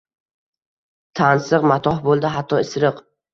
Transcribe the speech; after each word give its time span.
Tansiq 1.19 1.67
matoh 1.73 2.01
bo’ldi 2.09 2.33
hatto 2.39 2.63
isiriq. 2.65 3.05